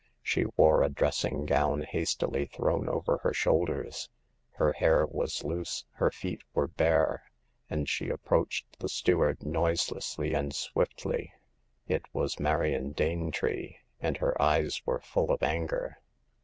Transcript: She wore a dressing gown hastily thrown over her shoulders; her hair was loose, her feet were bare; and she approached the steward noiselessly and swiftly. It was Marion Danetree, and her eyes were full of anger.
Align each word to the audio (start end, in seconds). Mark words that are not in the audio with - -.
She 0.23 0.45
wore 0.57 0.81
a 0.81 0.89
dressing 0.89 1.45
gown 1.45 1.83
hastily 1.83 2.47
thrown 2.47 2.89
over 2.89 3.19
her 3.19 3.33
shoulders; 3.35 4.09
her 4.53 4.73
hair 4.73 5.05
was 5.05 5.43
loose, 5.43 5.85
her 5.91 6.09
feet 6.09 6.41
were 6.55 6.67
bare; 6.69 7.29
and 7.69 7.87
she 7.87 8.09
approached 8.09 8.79
the 8.79 8.89
steward 8.89 9.45
noiselessly 9.45 10.33
and 10.33 10.55
swiftly. 10.55 11.33
It 11.87 12.05
was 12.13 12.39
Marion 12.39 12.93
Danetree, 12.93 13.75
and 13.99 14.17
her 14.17 14.41
eyes 14.41 14.81
were 14.87 15.01
full 15.01 15.31
of 15.31 15.43
anger. 15.43 15.99